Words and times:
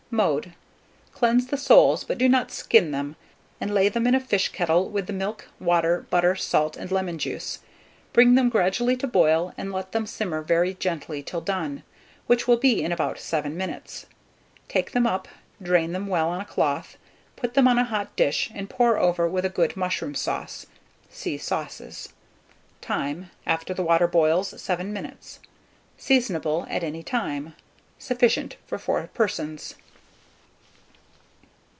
Mode. 0.13 0.53
Cleanse 1.13 1.47
the 1.47 1.55
soles, 1.55 2.03
but 2.03 2.17
do 2.17 2.27
not 2.27 2.51
skin 2.51 2.91
them, 2.91 3.15
and 3.61 3.73
lay 3.73 3.87
them 3.87 4.05
in 4.05 4.13
a 4.13 4.19
fish 4.19 4.49
kettle, 4.49 4.89
with 4.89 5.07
the 5.07 5.13
milk, 5.13 5.47
water, 5.57 6.05
butter, 6.09 6.35
salt, 6.35 6.75
and 6.75 6.91
lemon 6.91 7.17
juice. 7.17 7.59
Bring 8.11 8.35
them 8.35 8.49
gradually 8.49 8.97
to 8.97 9.07
boil, 9.07 9.53
and 9.57 9.71
let 9.71 9.93
them 9.93 10.05
simmer 10.05 10.41
very 10.41 10.73
gently 10.73 11.23
till 11.23 11.39
done, 11.39 11.83
which 12.27 12.45
will 12.45 12.57
be 12.57 12.83
in 12.83 12.91
about 12.91 13.19
7 13.21 13.55
minutes. 13.55 14.05
Take 14.67 14.91
them 14.91 15.07
up, 15.07 15.29
drain 15.63 15.93
them 15.93 16.07
well 16.07 16.27
on 16.27 16.41
a 16.41 16.45
cloth, 16.45 16.97
put 17.37 17.53
them 17.53 17.65
on 17.65 17.79
a 17.79 17.85
hot 17.85 18.13
dish, 18.17 18.51
and 18.53 18.69
pour 18.69 18.97
over 18.99 19.29
them 19.29 19.45
a 19.45 19.53
good 19.53 19.77
mushroom 19.77 20.13
sauce. 20.13 20.65
(See 21.09 21.37
Sauces.) 21.37 22.09
Time. 22.81 23.29
After 23.45 23.73
the 23.73 23.81
water 23.81 24.07
boils, 24.09 24.61
7 24.61 24.91
minutes. 24.91 25.39
Seasonable 25.97 26.67
at 26.69 26.83
any 26.83 27.01
time. 27.01 27.55
Sufficient 27.97 28.57
for 28.67 28.77
4 28.77 29.07
persons. 29.13 29.75